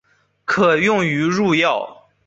[0.45, 2.09] 可用于入药。